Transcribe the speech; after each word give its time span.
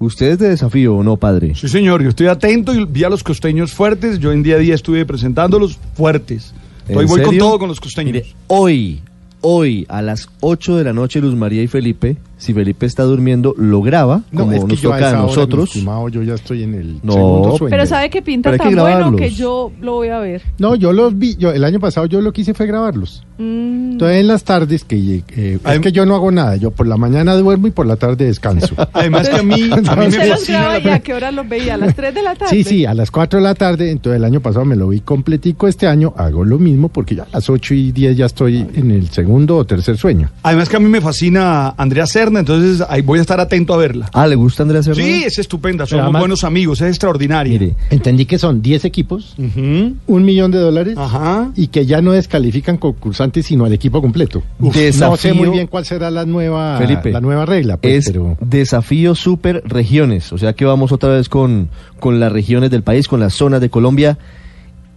¿Usted 0.00 0.32
es 0.32 0.38
de 0.38 0.48
desafío 0.50 0.96
o 0.96 1.02
no, 1.02 1.16
padre? 1.16 1.54
Sí, 1.56 1.68
señor, 1.68 2.02
yo 2.02 2.10
estoy 2.10 2.28
atento 2.28 2.72
y 2.72 2.84
vi 2.84 3.02
a 3.04 3.08
los 3.08 3.24
costeños 3.24 3.72
fuertes. 3.72 4.20
Yo 4.20 4.32
en 4.32 4.42
día 4.42 4.54
a 4.54 4.58
día 4.58 4.74
estuve 4.74 5.04
presentándolos 5.04 5.78
fuertes. 5.94 6.54
Hoy 6.88 7.04
voy 7.04 7.22
con 7.22 7.36
todo 7.36 7.58
con 7.58 7.68
los 7.68 7.80
costeños. 7.80 8.12
Mire, 8.12 8.26
hoy, 8.46 9.00
hoy 9.40 9.86
a 9.88 10.00
las 10.00 10.28
8 10.40 10.76
de 10.76 10.84
la 10.84 10.92
noche, 10.92 11.20
Luz 11.20 11.34
María 11.34 11.62
y 11.62 11.66
Felipe, 11.66 12.16
si 12.38 12.54
Felipe 12.54 12.86
está 12.86 13.02
durmiendo, 13.02 13.54
lo 13.58 13.82
graba, 13.82 14.22
como 14.34 14.52
es 14.52 14.60
que 14.64 14.68
nos 14.68 14.80
yo 14.80 14.90
toca 14.90 15.10
a 15.10 15.14
mi 15.14 15.22
nosotros. 15.26 15.68
estimado, 15.68 16.08
yo 16.08 16.22
ya 16.22 16.34
estoy 16.34 16.62
en 16.62 16.74
el 16.74 17.00
No, 17.02 17.12
segundo 17.12 17.56
sueño. 17.58 17.70
Pero 17.70 17.84
sabe 17.86 18.08
que 18.10 18.22
pinta 18.22 18.50
hay 18.50 18.58
que 18.58 18.64
tan 18.64 18.74
bueno 18.76 19.16
que 19.16 19.30
yo 19.30 19.72
lo 19.80 19.92
voy 19.94 20.08
a 20.08 20.18
ver. 20.20 20.42
No, 20.58 20.74
yo 20.74 20.92
los 20.92 21.18
vi, 21.18 21.36
yo 21.36 21.50
el 21.52 21.64
año 21.64 21.80
pasado 21.80 22.06
yo 22.06 22.20
lo 22.20 22.32
que 22.32 22.40
hice 22.42 22.54
fue 22.54 22.66
grabarlos. 22.66 23.24
Mm, 23.38 23.92
Entonces 23.92 24.16
en 24.20 24.26
las 24.26 24.42
tardes 24.44 24.84
que 24.84 25.22
eh, 25.36 25.58
es 25.64 25.80
que 25.80 25.92
yo 25.92 26.06
no 26.06 26.14
hago 26.16 26.30
nada, 26.30 26.56
yo 26.56 26.70
por 26.70 26.86
la 26.86 26.96
mañana 26.96 27.36
duermo 27.36 27.66
y 27.66 27.70
por 27.70 27.86
la 27.86 27.96
tarde 27.96 28.24
descanso. 28.24 28.74
Además 28.92 29.28
que 29.28 29.36
a 29.36 29.42
mí, 29.42 29.70
a 29.70 29.76
mí 29.76 29.82
me 30.02 30.08
¿Usted 30.08 30.28
los 30.28 30.46
graba 30.48 30.78
y 30.78 30.88
a 30.88 31.00
qué 31.00 31.14
hora 31.14 31.30
los 31.30 31.48
veía? 31.48 31.74
¿A 31.74 31.76
las 31.76 31.94
3 31.94 32.14
de 32.14 32.22
la 32.22 32.34
tarde? 32.34 32.50
Sí, 32.50 32.64
sí, 32.64 32.84
a 32.86 32.94
las 32.94 33.10
4 33.10 33.38
de 33.38 33.44
la 33.44 33.54
tarde, 33.54 33.90
entonces 33.90 34.18
el 34.18 34.24
año 34.24 34.40
pasado 34.40 34.64
me 34.64 34.76
lo 34.76 34.88
vi 34.88 35.00
completico, 35.00 35.68
este 35.68 35.86
año 35.86 36.14
hago 36.16 36.44
lo 36.44 36.58
mismo 36.58 36.88
porque 36.88 37.14
ya 37.14 37.24
a 37.24 37.28
las 37.32 37.48
8 37.50 37.74
y 37.74 37.92
10 37.92 38.16
ya 38.16 38.26
estoy 38.26 38.66
en 38.74 38.90
el 38.90 39.08
segundo 39.10 39.56
o 39.56 39.64
tercer 39.64 39.96
sueño. 39.98 40.30
Además 40.42 40.68
que 40.68 40.76
a 40.76 40.80
mí 40.80 40.88
me 40.88 41.00
fascina 41.00 41.74
Andrea 41.76 42.06
Serna, 42.28 42.40
entonces 42.40 42.86
ahí 42.88 43.02
voy 43.02 43.18
a 43.18 43.22
estar 43.22 43.40
atento 43.40 43.74
a 43.74 43.76
verla. 43.76 44.08
Ah, 44.12 44.26
¿le 44.26 44.34
gusta 44.36 44.62
Andrea 44.62 44.82
Serrano? 44.82 45.02
Sí, 45.04 45.24
es 45.24 45.38
estupenda, 45.38 45.84
además- 45.90 46.20
buenos 46.20 46.44
amigos, 46.44 46.80
es 46.80 46.88
extraordinaria. 46.88 47.52
Mire, 47.52 47.74
Entendí 47.90 48.26
que 48.26 48.38
son 48.38 48.62
10 48.62 48.84
equipos, 48.84 49.34
un 49.38 50.24
millón 50.24 50.50
de 50.50 50.58
dólares 50.58 50.96
Ajá. 50.98 51.50
y 51.56 51.68
que 51.68 51.86
ya 51.86 52.00
no 52.02 52.12
descalifican 52.12 52.76
concursantes 52.76 53.46
sino 53.46 53.64
al 53.64 53.72
equipo 53.72 54.00
completo. 54.00 54.42
no 54.58 54.72
sé 54.72 54.92
desafío- 54.92 55.34
muy 55.34 55.48
bien 55.50 55.66
cuál 55.66 55.84
será 55.84 56.10
la 56.10 56.24
nueva, 56.26 56.78
Felipe, 56.78 57.10
la 57.12 57.20
nueva 57.20 57.46
regla, 57.46 57.76
pues, 57.76 57.94
es 57.94 58.06
pero... 58.06 58.36
desafío 58.40 59.14
super 59.14 59.62
regiones. 59.64 60.32
O 60.32 60.38
sea 60.38 60.52
que 60.52 60.64
vamos 60.64 60.92
otra 60.92 61.10
vez 61.10 61.28
con, 61.28 61.68
con 62.00 62.20
las 62.20 62.30
regiones 62.32 62.70
del 62.70 62.82
país, 62.82 63.08
con 63.08 63.20
las 63.20 63.34
zonas 63.34 63.60
de 63.60 63.70
Colombia. 63.70 64.18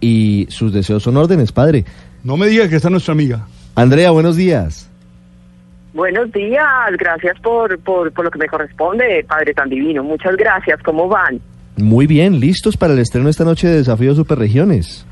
Y 0.00 0.46
sus 0.50 0.72
deseos 0.72 1.02
son 1.04 1.16
órdenes, 1.16 1.52
padre. 1.52 1.84
No 2.24 2.36
me 2.36 2.48
diga 2.48 2.68
que 2.68 2.76
está 2.76 2.90
nuestra 2.90 3.12
amiga. 3.12 3.46
Andrea, 3.76 4.10
buenos 4.10 4.36
días. 4.36 4.88
Buenos 5.94 6.32
días, 6.32 6.90
gracias 6.98 7.38
por, 7.40 7.78
por, 7.80 8.12
por 8.12 8.24
lo 8.24 8.30
que 8.30 8.38
me 8.38 8.46
corresponde, 8.46 9.24
Padre 9.28 9.52
tan 9.52 9.68
divino. 9.68 10.02
Muchas 10.02 10.36
gracias, 10.36 10.82
¿cómo 10.82 11.06
van? 11.08 11.40
Muy 11.76 12.06
bien, 12.06 12.40
listos 12.40 12.76
para 12.76 12.94
el 12.94 12.98
estreno 12.98 13.28
esta 13.28 13.44
noche 13.44 13.68
de 13.68 13.76
Desafío 13.76 14.14
Super 14.14 14.38
Regiones. 14.38 15.06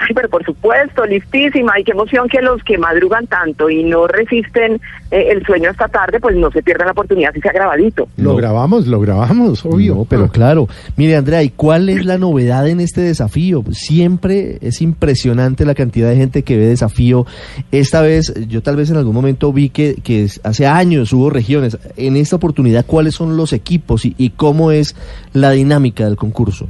Ay, 0.00 0.14
pero 0.14 0.28
por 0.30 0.44
supuesto, 0.44 1.04
listísima. 1.04 1.78
Y 1.78 1.84
qué 1.84 1.92
emoción 1.92 2.26
que 2.28 2.40
los 2.40 2.62
que 2.64 2.78
madrugan 2.78 3.26
tanto 3.26 3.68
y 3.68 3.84
no 3.84 4.06
resisten 4.06 4.80
eh, 5.10 5.26
el 5.30 5.44
sueño 5.44 5.70
hasta 5.70 5.88
tarde, 5.88 6.18
pues 6.20 6.34
no 6.36 6.50
se 6.50 6.62
pierdan 6.62 6.86
la 6.86 6.92
oportunidad 6.92 7.32
si 7.34 7.40
sea 7.40 7.52
grabadito. 7.52 8.08
Lo 8.16 8.30
No. 8.30 8.36
grabamos, 8.36 8.86
lo 8.86 8.98
grabamos, 9.00 9.64
obvio. 9.66 9.94
No, 9.96 10.04
pero 10.06 10.28
claro. 10.28 10.68
Mire, 10.96 11.16
Andrea, 11.16 11.42
¿y 11.42 11.50
cuál 11.50 11.88
es 11.90 12.04
la 12.06 12.16
novedad 12.16 12.66
en 12.68 12.80
este 12.80 13.02
desafío? 13.02 13.62
Siempre 13.72 14.58
es 14.62 14.80
impresionante 14.80 15.64
la 15.66 15.74
cantidad 15.74 16.08
de 16.08 16.16
gente 16.16 16.42
que 16.44 16.56
ve 16.56 16.66
desafío. 16.66 17.26
Esta 17.70 18.00
vez, 18.00 18.32
yo 18.48 18.62
tal 18.62 18.76
vez 18.76 18.90
en 18.90 18.96
algún 18.96 19.14
momento 19.14 19.52
vi 19.52 19.68
que, 19.68 19.96
hace 20.44 20.66
años 20.66 21.12
hubo 21.12 21.28
regiones. 21.30 21.78
En 21.96 22.16
esta 22.16 22.36
oportunidad, 22.36 22.86
¿cuáles 22.86 23.14
son 23.14 23.36
los 23.36 23.52
equipos 23.52 24.04
y, 24.06 24.14
y 24.16 24.30
cómo 24.30 24.70
es 24.70 24.96
la 25.34 25.50
dinámica 25.50 26.04
del 26.04 26.16
concurso? 26.16 26.68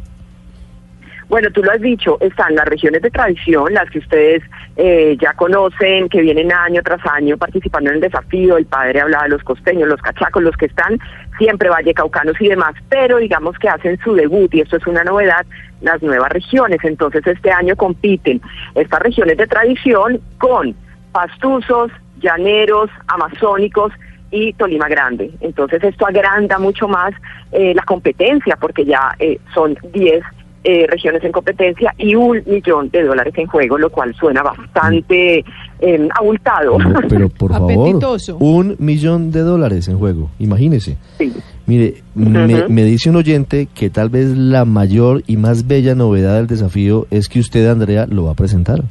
Bueno, 1.31 1.49
tú 1.53 1.63
lo 1.63 1.71
has 1.71 1.81
dicho, 1.81 2.19
están 2.21 2.57
las 2.57 2.67
regiones 2.67 3.03
de 3.03 3.11
tradición, 3.11 3.73
las 3.73 3.89
que 3.89 4.01
ustedes 4.01 4.43
eh, 4.75 5.17
ya 5.17 5.33
conocen, 5.35 6.09
que 6.09 6.23
vienen 6.23 6.53
año 6.53 6.83
tras 6.83 7.07
año 7.07 7.39
participando 7.39 7.89
en 7.89 7.97
el 7.97 8.03
desafío. 8.03 8.57
El 8.57 8.67
padre 8.67 9.01
hablaba 9.01 9.23
de 9.23 9.29
los 9.29 9.45
costeños, 9.45 9.89
los 9.89 10.03
cachacos, 10.03 10.43
los 10.43 10.57
que 10.57 10.67
están 10.67 10.99
siempre 11.39 11.69
vallecaucanos 11.69 12.35
y 12.41 12.49
demás, 12.49 12.75
pero 12.89 13.19
digamos 13.19 13.57
que 13.61 13.69
hacen 13.69 13.97
su 14.03 14.15
debut, 14.15 14.53
y 14.53 14.63
esto 14.63 14.77
es 14.77 14.87
una 14.89 15.05
novedad, 15.05 15.47
las 15.83 16.03
nuevas 16.03 16.33
regiones. 16.33 16.81
Entonces, 16.83 17.25
este 17.25 17.53
año 17.53 17.77
compiten 17.77 18.43
estas 18.75 18.99
regiones 18.99 19.37
de 19.37 19.47
tradición 19.47 20.21
con 20.39 20.75
pastuzos, 21.13 21.93
llaneros, 22.21 22.91
amazónicos 23.07 23.93
y 24.33 24.53
Tolima 24.55 24.89
Grande. 24.89 25.31
Entonces 25.41 25.83
esto 25.83 26.07
agranda 26.07 26.59
mucho 26.59 26.89
más 26.89 27.13
eh, 27.53 27.73
la 27.75 27.83
competencia 27.83 28.57
porque 28.57 28.85
ya 28.85 29.15
eh, 29.19 29.39
son 29.55 29.77
10 29.93 30.23
eh, 30.63 30.87
regiones 30.89 31.25
en 31.25 31.33
competencia 31.33 31.95
y 31.97 32.15
un 32.15 32.43
millón 32.47 32.91
de 32.91 33.03
dólares 33.03 33.33
en 33.37 33.47
juego, 33.47 33.79
lo 33.79 33.89
cual 33.91 34.15
suena 34.15 34.43
bastante 34.43 35.45
eh, 35.81 36.09
abultado. 36.19 36.79
No, 36.79 37.01
pero 37.09 37.29
por 37.39 37.53
favor, 37.53 37.99
un 38.39 38.77
millón 38.79 39.31
de 39.33 39.41
dólares 39.41 39.89
en 39.89 39.99
juego, 39.99 40.31
imagínese. 40.39 40.97
Sí. 41.19 41.33
Mire, 41.67 42.03
me, 42.15 42.69
me 42.69 42.85
dice 42.85 43.09
un 43.11 43.17
oyente 43.17 43.69
que 43.75 43.91
tal 43.91 44.11
vez 44.11 44.27
la 44.37 44.65
mayor 44.65 45.23
y 45.27 45.37
más 45.37 45.67
bella 45.67 45.95
novedad 45.95 46.37
del 46.37 46.47
desafío 46.47 47.07
es 47.11 47.29
que 47.29 47.39
usted, 47.39 47.67
Andrea, 47.69 48.07
lo 48.07 48.25
va 48.25 48.33
a 48.33 48.35
presentar. 48.35 48.83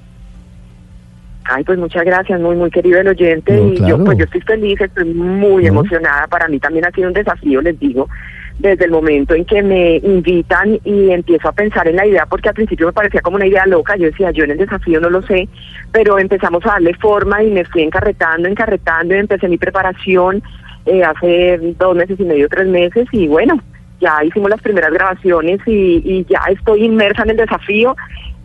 Ay, 1.51 1.63
pues 1.63 1.80
muchas 1.80 2.06
gracias, 2.06 2.40
muy, 2.40 2.56
muy 2.56 2.69
querido 2.69 3.00
el 3.00 3.07
oyente. 3.07 3.56
No, 3.56 3.74
y 3.74 3.75
claro. 3.75 3.97
yo, 3.97 4.03
pues 4.06 4.18
yo 4.19 4.25
estoy 4.25 4.41
feliz, 4.41 4.80
estoy 4.80 5.13
muy 5.13 5.63
No. 5.63 5.69
emocionada. 5.69 6.28
Para 6.28 6.47
mí 6.47 6.59
también 6.59 6.86
ha 6.86 6.91
sido 6.91 7.07
un 7.07 7.13
desafío, 7.13 7.59
les 7.62 7.78
digo, 7.80 8.07
desde 8.59 8.86
el 8.86 8.92
momento 8.92 9.34
en 9.34 9.46
que 9.46 9.64
me 9.64 9.96
invitan 9.97 10.80
y 10.84 11.12
empiezo 11.12 11.47
a 11.47 11.53
pensar 11.53 11.88
en 11.88 11.96
la 11.96 12.06
idea, 12.06 12.25
porque 12.25 12.50
al 12.50 12.56
principio 12.56 12.88
me 12.88 12.94
parecía 12.94 13.22
como 13.22 13.38
una 13.38 13.47
idea 13.47 13.66
loca. 13.66 13.96
Yo 13.96 14.06
decía, 14.06 14.31
yo 14.31 14.44
en 14.44 14.52
el 14.52 14.58
desafío 14.58 15.00
no 15.00 15.09
lo 15.09 15.22
sé, 15.24 15.47
pero 15.92 16.20
empezamos 16.20 16.66
a 16.66 16.74
darle 16.74 16.94
forma 16.96 17.42
y 17.42 17.52
me 17.52 17.64
fui 17.66 17.84
encarretando, 17.84 18.50
encarretando 18.50 19.16
y 19.16 19.19
empecé 19.19 19.48
mi 19.48 19.58
preparación 19.58 20.44
eh, 20.86 21.03
hace 21.03 21.58
dos 21.80 21.96
meses 21.96 22.19
y 22.19 22.24
medio, 22.24 22.50
tres 22.50 22.68
meses. 22.68 23.08
Y 23.14 23.28
bueno, 23.28 23.62
ya 24.02 24.24
hicimos 24.24 24.50
las 24.50 24.62
primeras 24.62 24.92
grabaciones 24.92 25.59
y, 25.66 26.02
y 26.03 26.25
ya 26.30 26.42
estoy 26.50 26.84
inmersa 26.84 27.24
en 27.24 27.31
el 27.31 27.38
desafío 27.38 27.96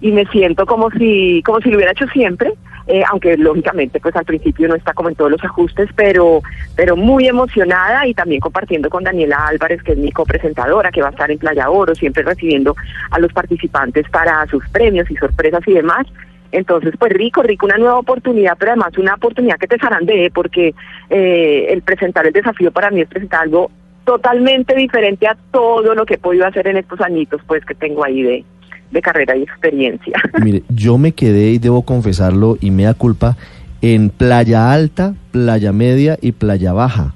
y 0.01 0.13
me 0.13 0.27
siento 0.27 0.65
como 0.67 0.91
si 0.91 1.43
como 1.45 1.61
si 1.61 1.71
lo 1.71 1.77
hubiera 1.77 1.93
hecho 1.93 2.07
siempre 2.09 2.53
eh, 2.87 3.03
aunque 3.11 3.37
lógicamente 3.37 3.99
pues 4.00 4.15
al 4.15 4.25
principio 4.25 4.69
no 4.69 4.75
está 4.75 4.93
como 4.93 5.09
en 5.09 5.15
todos 5.15 5.31
los 5.31 5.43
ajustes 5.43 5.89
pero 5.97 6.43
pero 6.77 6.97
muy 6.97 7.27
emocionada 7.27 8.06
y 8.06 8.12
también 8.15 8.41
compartiendo 8.41 8.91
con 8.91 9.05
Daniela 9.05 9.47
Álvarez 9.47 9.83
que 9.83 9.93
es 9.93 9.99
mi 9.99 10.12
copresentadora 10.12 10.91
que 10.91 11.00
va 11.00 11.09
a 11.09 11.12
estar 11.12 11.31
en 11.31 11.39
Playa 11.39 11.71
Oro 11.71 11.94
siempre 11.94 12.23
recibiendo 12.23 12.77
a 13.11 13.19
los 13.19 13.33
participantes 13.33 14.09
para 14.11 14.47
sus 14.49 14.69
premios 14.69 15.11
y 15.11 15.17
sorpresas 15.17 15.67
y 15.67 15.73
demás. 15.73 16.06
Entonces, 16.53 16.94
pues 16.97 17.12
rico, 17.12 17.43
rico, 17.43 17.67
una 17.67 17.78
nueva 17.78 17.99
oportunidad, 17.99 18.56
pero 18.56 18.73
además 18.73 18.97
una 18.97 19.15
oportunidad 19.15 19.59
que 19.59 19.67
te 19.67 19.77
zarandee, 19.77 20.31
porque 20.31 20.73
eh, 21.11 21.67
el 21.71 21.83
presentar 21.83 22.27
el 22.27 22.33
desafío 22.33 22.71
para 22.71 22.93
mí 22.93 23.00
es 23.00 23.09
presentar 23.09 23.43
algo 23.43 23.73
totalmente 24.05 24.77
diferente 24.77 25.27
a 25.27 25.37
todo 25.50 25.97
lo 25.97 26.06
que 26.06 26.15
he 26.15 26.19
podido 26.19 26.47
hacer 26.47 26.69
en 26.69 26.77
estos 26.77 27.00
añitos, 27.00 27.41
pues 27.47 27.65
que 27.65 27.75
tengo 27.75 28.05
ahí 28.05 28.23
de, 28.23 28.44
de 28.91 29.03
carrera 29.03 29.37
y 29.37 29.43
experiencia. 29.43 30.15
Mire, 30.43 30.62
yo 30.69 30.99
me 30.99 31.12
quedé, 31.12 31.50
y 31.50 31.59
debo 31.59 31.83
confesarlo, 31.83 32.56
y 32.61 32.71
me 32.71 32.84
da 32.84 32.95
culpa, 32.95 33.37
en 33.83 34.11
Playa 34.11 34.72
Alta, 34.72 35.15
Playa 35.31 35.72
Media 35.72 36.17
y 36.21 36.33
Playa 36.33 36.72
Baja. 36.72 37.12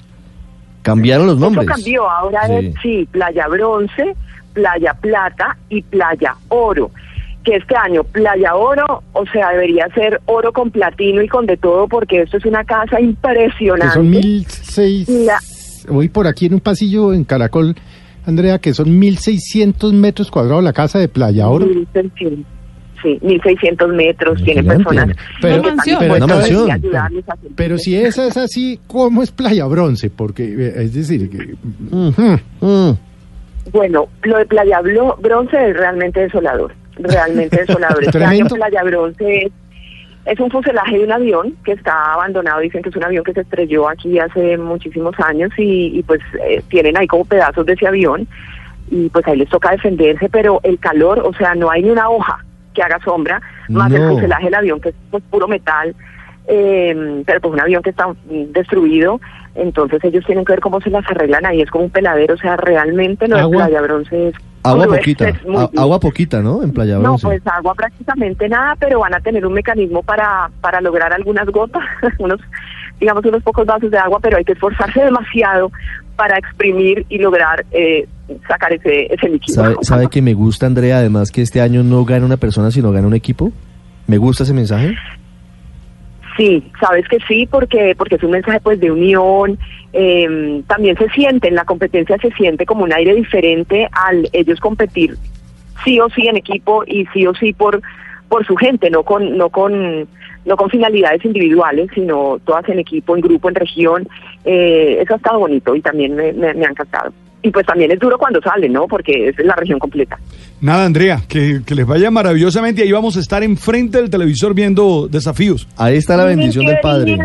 Cambiaron 0.82 1.26
los 1.26 1.38
nombres. 1.38 1.66
Eso 1.66 1.74
cambió, 1.74 2.08
ahora 2.10 2.46
Sí. 2.46 2.52
es, 2.54 2.74
sí, 2.82 3.08
Playa 3.10 3.46
Bronce, 3.48 4.14
Playa 4.54 4.94
Plata 4.94 5.56
y 5.68 5.82
Playa 5.82 6.34
Oro. 6.48 6.90
Que 7.44 7.56
este 7.56 7.76
año 7.76 8.04
Playa 8.04 8.54
Oro, 8.54 9.02
o 9.12 9.24
sea, 9.26 9.50
debería 9.50 9.88
ser 9.94 10.20
oro 10.26 10.52
con 10.52 10.70
platino 10.70 11.22
y 11.22 11.28
con 11.28 11.46
de 11.46 11.56
todo, 11.56 11.88
porque 11.88 12.22
esto 12.22 12.36
es 12.38 12.44
una 12.44 12.64
casa 12.64 12.96
Que 12.96 13.04
impresionante. 13.04 13.94
son 13.94 14.10
mil 14.10 14.46
seis... 14.48 15.08
La- 15.08 15.38
Voy 15.90 16.08
por 16.10 16.26
aquí 16.26 16.46
en 16.46 16.54
un 16.54 16.60
pasillo 16.60 17.14
en 17.14 17.24
Caracol, 17.24 17.74
Andrea, 18.28 18.58
que 18.58 18.74
son 18.74 18.98
mil 18.98 19.18
seiscientos 19.18 19.92
metros 19.94 20.30
cuadrados 20.30 20.62
la 20.62 20.72
casa 20.72 20.98
de 20.98 21.08
Playa 21.08 21.48
Oro. 21.48 21.66
1600, 21.66 22.44
Sí, 23.00 23.16
1600 23.22 23.88
metros, 23.94 24.42
tiene 24.42 24.60
personas 24.64 25.16
Pero- 25.40 25.62
que 25.62 25.68
mansión. 25.68 26.10
Una 26.10 26.26
mansión. 26.26 26.68
si 27.78 27.94
esa 27.94 28.26
es 28.26 28.36
así, 28.36 28.80
¿cómo 28.88 29.22
es 29.22 29.30
Playa 29.30 29.66
Bronce? 29.66 30.10
Porque, 30.10 30.42
eh, 30.44 30.72
es 30.82 30.94
decir, 30.94 31.30
que, 31.30 31.54
Mm, 31.90 32.08
hmm, 32.08 32.66
mm. 32.66 32.98
Bueno, 33.72 34.08
lo 34.24 34.38
de 34.38 34.46
Playa 34.46 34.80
Bronce 34.80 35.70
es 35.70 35.76
realmente 35.76 36.20
desolador, 36.20 36.72
realmente 36.96 37.58
desolador. 37.58 38.02
Este 38.02 38.18
año. 38.24 38.46
Playa 38.46 38.82
Bronce 38.82 39.44
es, 39.46 39.52
es 40.28 40.38
un 40.40 40.50
fuselaje 40.50 40.98
de 40.98 41.04
un 41.04 41.12
avión 41.12 41.56
que 41.64 41.72
está 41.72 42.12
abandonado, 42.12 42.60
dicen 42.60 42.82
que 42.82 42.90
es 42.90 42.96
un 42.96 43.04
avión 43.04 43.24
que 43.24 43.32
se 43.32 43.40
estrelló 43.40 43.88
aquí 43.88 44.18
hace 44.18 44.58
muchísimos 44.58 45.18
años 45.20 45.50
y, 45.56 45.98
y, 45.98 46.02
pues 46.02 46.20
eh, 46.46 46.62
tienen 46.68 46.96
ahí 46.96 47.06
como 47.06 47.24
pedazos 47.24 47.64
de 47.64 47.72
ese 47.72 47.86
avión 47.86 48.28
y 48.90 49.08
pues 49.08 49.26
ahí 49.26 49.38
les 49.38 49.48
toca 49.48 49.70
defenderse, 49.70 50.28
pero 50.28 50.60
el 50.62 50.78
calor, 50.78 51.20
o 51.20 51.32
sea, 51.32 51.54
no 51.54 51.70
hay 51.70 51.82
ni 51.82 51.90
una 51.90 52.10
hoja 52.10 52.44
que 52.74 52.82
haga 52.82 52.98
sombra, 53.02 53.40
más 53.68 53.90
el 53.92 54.06
fuselaje 54.08 54.44
del 54.44 54.54
avión 54.54 54.80
que 54.80 54.90
es 54.90 54.94
pues, 55.10 55.22
puro 55.30 55.48
metal, 55.48 55.94
eh, 56.46 57.22
pero 57.26 57.40
pues 57.40 57.54
un 57.54 57.60
avión 57.60 57.82
que 57.82 57.90
está 57.90 58.06
destruido, 58.26 59.20
entonces 59.54 60.02
ellos 60.04 60.24
tienen 60.26 60.44
que 60.44 60.52
ver 60.52 60.60
cómo 60.60 60.80
se 60.80 60.90
las 60.90 61.08
arreglan 61.10 61.46
ahí, 61.46 61.62
es 61.62 61.70
como 61.70 61.84
un 61.84 61.90
peladero, 61.90 62.34
o 62.34 62.38
sea, 62.38 62.56
realmente 62.56 63.28
lo 63.28 63.36
de 63.36 63.42
Agua. 63.42 63.66
Playa 63.66 63.80
Bronce 63.82 64.28
es... 64.28 64.34
Agua 64.62 64.86
poquita, 64.86 65.28
es 65.28 65.44
muy 65.46 65.56
a- 65.62 65.70
agua 65.82 66.00
poquita, 66.00 66.42
¿no? 66.42 66.62
En 66.62 66.72
Playa 66.72 66.98
no, 66.98 67.16
pues 67.18 67.40
agua 67.46 67.74
prácticamente 67.74 68.48
nada, 68.48 68.74
pero 68.78 69.00
van 69.00 69.14
a 69.14 69.20
tener 69.20 69.46
un 69.46 69.52
mecanismo 69.54 70.02
para, 70.02 70.50
para 70.60 70.80
lograr 70.80 71.12
algunas 71.12 71.46
gotas, 71.48 71.82
unos 72.18 72.40
digamos, 73.00 73.24
unos 73.24 73.42
pocos 73.44 73.64
vasos 73.64 73.90
de 73.90 73.98
agua, 73.98 74.18
pero 74.20 74.36
hay 74.38 74.44
que 74.44 74.52
esforzarse 74.52 75.00
demasiado 75.00 75.70
para 76.16 76.36
exprimir 76.36 77.06
y 77.08 77.18
lograr 77.18 77.64
eh, 77.70 78.08
sacar 78.48 78.72
ese, 78.72 79.06
ese 79.14 79.28
líquido. 79.28 79.54
¿Sabe, 79.54 79.76
¿Sabe 79.82 80.08
que 80.08 80.20
me 80.20 80.34
gusta, 80.34 80.66
Andrea, 80.66 80.98
además 80.98 81.30
que 81.30 81.42
este 81.42 81.60
año 81.60 81.84
no 81.84 82.04
gana 82.04 82.26
una 82.26 82.36
persona, 82.38 82.72
sino 82.72 82.90
gana 82.90 83.06
un 83.06 83.14
equipo? 83.14 83.52
¿Me 84.08 84.16
gusta 84.18 84.42
ese 84.42 84.52
mensaje? 84.52 84.96
Sí, 86.38 86.62
sabes 86.80 87.06
que 87.08 87.18
sí, 87.28 87.46
porque 87.50 87.94
porque 87.98 88.14
es 88.14 88.22
un 88.22 88.30
mensaje 88.30 88.60
pues 88.60 88.80
de 88.80 88.90
unión. 88.90 89.58
eh, 89.92 90.62
también 90.68 90.96
se 90.96 91.08
siente 91.10 91.48
en 91.48 91.56
la 91.56 91.64
competencia 91.64 92.16
se 92.18 92.30
siente 92.30 92.64
como 92.64 92.84
un 92.84 92.92
aire 92.92 93.14
diferente 93.14 93.88
al 93.92 94.28
ellos 94.32 94.60
competir 94.60 95.16
sí 95.84 95.98
o 96.00 96.08
sí 96.10 96.28
en 96.28 96.36
equipo 96.36 96.84
y 96.86 97.06
sí 97.06 97.26
o 97.26 97.34
sí 97.34 97.52
por 97.52 97.80
por 98.28 98.46
su 98.46 98.56
gente, 98.56 98.88
no 98.90 99.02
con 99.02 99.36
no 99.36 99.48
con 99.48 100.06
no 100.44 100.56
con 100.56 100.70
finalidades 100.70 101.24
individuales, 101.24 101.90
sino 101.94 102.38
todas 102.44 102.68
en 102.68 102.78
equipo, 102.78 103.16
en 103.16 103.22
grupo, 103.22 103.48
en 103.48 103.54
región. 103.54 104.08
Eh, 104.44 104.98
eso 105.02 105.14
ha 105.14 105.16
estado 105.16 105.40
bonito 105.40 105.74
y 105.74 105.80
también 105.80 106.14
me, 106.14 106.32
me, 106.32 106.54
me 106.54 106.66
ha 106.66 106.70
encantado. 106.70 107.12
Y 107.42 107.50
pues 107.50 107.66
también 107.66 107.92
es 107.92 108.00
duro 108.00 108.18
cuando 108.18 108.40
salen, 108.40 108.72
¿no? 108.72 108.88
Porque 108.88 109.28
es 109.28 109.38
la 109.38 109.54
región 109.54 109.78
completa. 109.78 110.18
Nada, 110.60 110.84
Andrea, 110.84 111.22
que, 111.28 111.60
que 111.64 111.74
les 111.74 111.86
vaya 111.86 112.10
maravillosamente 112.10 112.82
y 112.82 112.86
ahí 112.86 112.92
vamos 112.92 113.16
a 113.16 113.20
estar 113.20 113.44
enfrente 113.44 113.98
del 113.98 114.10
televisor 114.10 114.54
viendo 114.54 115.06
desafíos. 115.08 115.68
Ahí 115.76 115.96
está 115.96 116.16
la 116.16 116.24
bendición 116.24 116.66
del 116.66 116.80
Padre. 116.80 117.18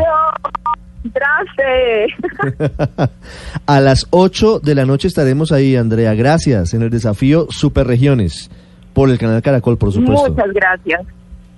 A 3.66 3.80
las 3.80 4.08
8 4.12 4.60
de 4.60 4.76
la 4.76 4.86
noche 4.86 5.08
estaremos 5.08 5.52
ahí, 5.52 5.76
Andrea. 5.76 6.14
Gracias 6.14 6.74
en 6.74 6.84
el 6.84 6.90
desafío 6.90 7.48
Superregiones 7.50 8.50
por 8.94 9.10
el 9.10 9.18
canal 9.18 9.42
Caracol, 9.42 9.78
por 9.78 9.92
supuesto. 9.92 10.30
Muchas 10.30 10.54
gracias. 10.54 11.02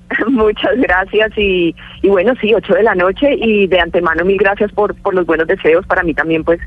Muchas 0.29 0.77
gracias 0.77 1.31
y, 1.37 1.75
y 2.01 2.07
bueno, 2.07 2.33
sí, 2.39 2.53
8 2.53 2.73
de 2.73 2.83
la 2.83 2.95
noche 2.95 3.35
y 3.35 3.67
de 3.67 3.79
antemano 3.79 4.23
mil 4.23 4.37
gracias 4.37 4.71
por, 4.71 4.95
por 4.95 5.13
los 5.13 5.25
buenos 5.25 5.47
deseos. 5.47 5.85
Para 5.85 6.03
mí 6.03 6.13
también 6.13 6.43
pues 6.43 6.59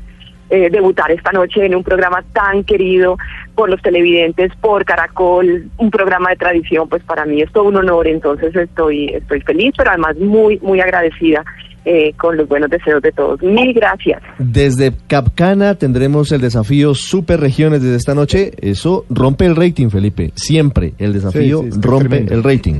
eh, 0.49 0.69
debutar 0.69 1.11
esta 1.11 1.31
noche 1.31 1.65
en 1.65 1.75
un 1.75 1.83
programa 1.83 2.23
tan 2.33 2.63
querido 2.63 3.17
por 3.55 3.69
los 3.69 3.81
televidentes, 3.81 4.51
por 4.61 4.83
Caracol, 4.85 5.69
un 5.77 5.91
programa 5.91 6.29
de 6.31 6.35
tradición, 6.37 6.87
pues 6.89 7.03
para 7.03 7.25
mí 7.25 7.41
es 7.41 7.51
todo 7.51 7.65
un 7.65 7.75
honor, 7.77 8.07
entonces 8.07 8.55
estoy, 8.55 9.09
estoy 9.09 9.41
feliz, 9.41 9.73
pero 9.77 9.91
además 9.91 10.17
muy, 10.17 10.57
muy 10.59 10.79
agradecida 10.81 11.43
eh, 11.85 12.13
con 12.17 12.35
los 12.37 12.47
buenos 12.47 12.69
deseos 12.69 13.01
de 13.01 13.11
todos. 13.11 13.41
Mil 13.41 13.73
gracias. 13.73 14.21
Desde 14.37 14.93
Capcana 15.07 15.75
tendremos 15.75 16.31
el 16.31 16.41
desafío 16.41 16.93
Superregiones 16.93 17.81
desde 17.81 17.95
esta 17.95 18.15
noche. 18.15 18.51
Eso 18.61 19.05
rompe 19.09 19.45
el 19.45 19.55
rating, 19.55 19.89
Felipe. 19.89 20.31
Siempre 20.35 20.93
el 20.97 21.13
desafío 21.13 21.59
Sí, 21.59 21.63
sí, 21.63 21.69
está 21.77 21.87
rompe 21.87 22.09
tremendo. 22.09 22.33
el 22.35 22.43
rating. 22.43 22.75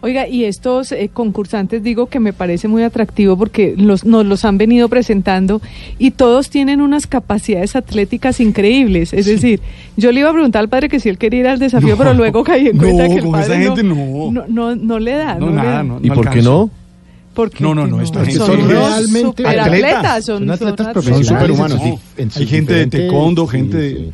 Oiga, 0.00 0.28
y 0.28 0.44
estos 0.44 0.92
eh, 0.92 1.10
concursantes 1.12 1.82
digo 1.82 2.06
que 2.06 2.20
me 2.20 2.32
parece 2.32 2.68
muy 2.68 2.84
atractivo 2.84 3.36
porque 3.36 3.74
los, 3.76 4.04
nos 4.04 4.24
los 4.24 4.44
han 4.44 4.56
venido 4.56 4.88
presentando 4.88 5.60
y 5.98 6.12
todos 6.12 6.50
tienen 6.50 6.80
unas 6.80 7.08
capacidades 7.08 7.74
atléticas 7.74 8.38
increíbles. 8.38 9.12
Es 9.12 9.26
decir, 9.26 9.60
yo 9.96 10.12
le 10.12 10.20
iba 10.20 10.30
a 10.30 10.32
preguntar 10.32 10.60
al 10.60 10.68
padre 10.68 10.88
que 10.88 11.00
si 11.00 11.08
él 11.08 11.18
quería 11.18 11.40
ir 11.40 11.48
al 11.48 11.58
desafío, 11.58 11.90
No, 11.90 11.96
pero 11.96 12.14
luego 12.14 12.44
caí 12.44 12.68
en 12.68 12.76
no, 12.78 12.82
cuenta 12.84 13.08
que 13.08 13.14
el 13.16 13.28
padre 13.28 13.44
esa 13.44 13.58
no, 13.58 13.64
gente 13.64 13.82
no. 13.82 14.30
no, 14.30 14.44
no, 14.46 14.76
no 14.76 14.98
le 15.00 15.12
da. 15.12 15.34
No, 15.34 15.48
le 15.48 15.56
nada, 15.56 15.72
da. 15.72 15.82
no. 15.82 15.98
¿Y 16.00 16.10
por 16.10 16.30
qué 16.30 16.42
no? 16.42 16.70
Porque 17.34 17.62
No, 17.64 17.74
no, 17.74 17.86
no, 17.88 18.00
esta 18.00 18.24
gente 18.24 18.38
son 18.38 18.68
realmente 18.68 19.46
atletas. 19.46 20.24
son, 20.24 20.38
Son 20.38 20.50
atletas 20.50 20.88
profesionales. 20.92 21.26
Son 21.26 21.36
superhumanos. 21.36 21.80
Hay 22.36 22.46
gente 22.46 22.74
de 22.74 22.86
taekwondo, 22.86 23.46
sí, 23.46 23.56
gente 23.56 23.76
de... 23.76 24.12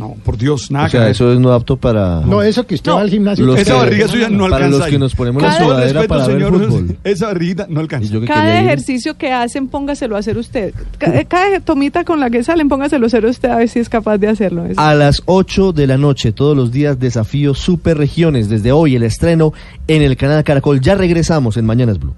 No, 0.00 0.16
por 0.24 0.36
Dios, 0.38 0.70
nada 0.70 0.86
O 0.86 0.88
sea, 0.88 1.04
que 1.04 1.10
eso 1.12 1.32
es 1.32 1.38
no 1.38 1.52
apto 1.52 1.76
para... 1.76 2.20
No, 2.22 2.42
eso 2.42 2.66
que 2.66 2.74
usted 2.74 2.90
No. 2.90 2.96
va 2.96 3.02
al 3.02 3.10
gimnasio. 3.10 3.44
Los 3.46 3.58
Esa 3.58 3.72
que- 3.74 3.78
barriga 3.78 4.08
suya 4.08 4.28
no 4.30 4.44
para 4.44 4.56
alcanza 4.56 4.78
los 4.78 4.88
que 4.88 4.98
nos 4.98 5.14
ponemos 5.14 5.42
la 5.42 5.48
Cada- 5.48 5.60
todo 5.60 5.68
sudadera 5.68 5.92
respeto, 6.00 6.08
para 6.08 6.26
ver 6.26 6.36
señor, 6.42 6.66
fútbol. 6.68 6.96
esa 7.04 7.26
barriguita 7.26 7.66
no 7.68 7.80
alcanza. 7.80 8.12
Que 8.20 8.24
Cada 8.26 8.60
ir- 8.60 8.64
ejercicio 8.64 9.16
que 9.18 9.32
hacen, 9.32 9.68
póngaselo 9.68 10.16
a 10.16 10.18
hacer 10.20 10.38
usted. 10.38 10.74
Ca- 10.98 11.24
Cada, 11.26 11.60
tomita 11.60 12.04
con 12.04 12.18
la 12.18 12.30
que 12.30 12.42
salen, 12.42 12.68
póngaselo 12.68 13.04
a 13.04 13.08
hacer 13.08 13.26
usted 13.26 13.50
a 13.50 13.56
ver 13.56 13.68
si 13.68 13.78
es 13.78 13.88
capaz 13.88 14.18
de 14.18 14.28
hacerlo. 14.28 14.64
A 14.76 14.94
las 14.94 15.22
8 15.26 15.72
de 15.72 15.86
la 15.86 15.98
noche, 15.98 16.32
todos 16.32 16.56
los 16.56 16.72
días, 16.72 16.98
desafío 16.98 17.54
Superregiones. 17.54 18.48
Desde 18.48 18.72
hoy, 18.72 18.96
el 18.96 19.02
estreno 19.02 19.52
en 19.86 20.02
el 20.02 20.16
canal 20.16 20.42
Caracol. 20.44 20.80
Ya 20.80 20.94
regresamos 20.94 21.56
en 21.56 21.66
Mañanas 21.66 21.98
Blue. 21.98 22.14